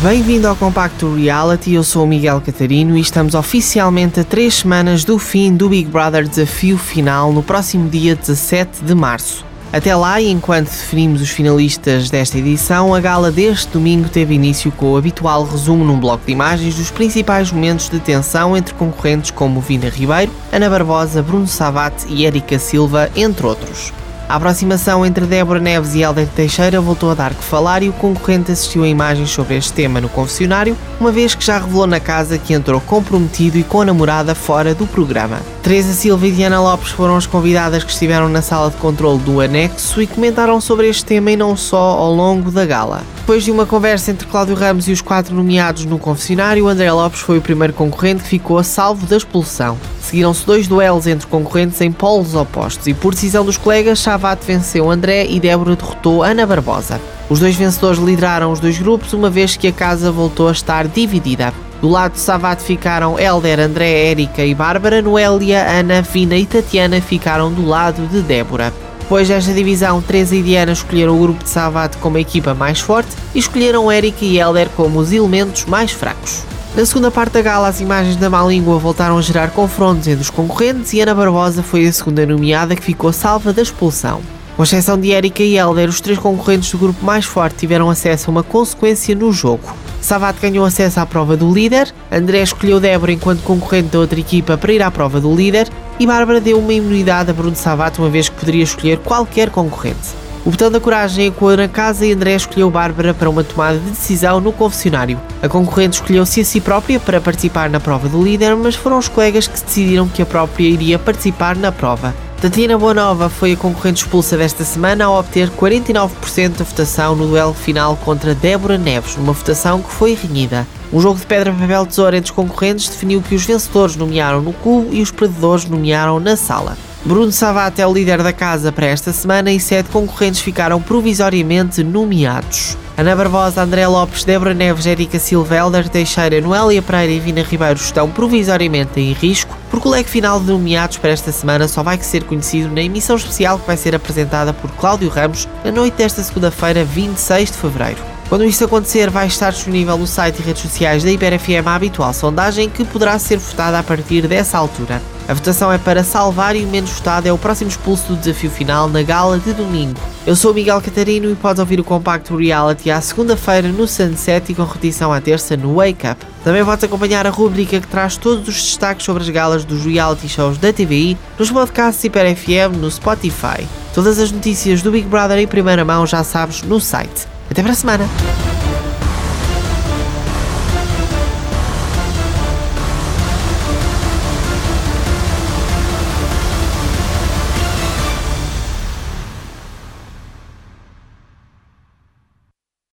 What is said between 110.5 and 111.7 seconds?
iria participar